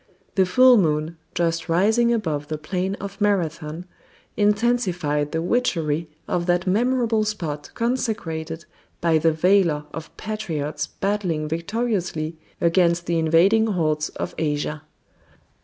[0.33, 3.85] The full moon, just rising above the plain of Marathon,
[4.35, 8.65] intensified the witchery of that memorable spot consecrated
[8.99, 14.81] by the valor of patriots battling victoriously against the invading hordes of Asia.